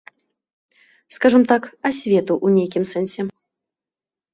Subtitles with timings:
[1.19, 3.33] Скажам так, асвету ў нейкім сэнсе.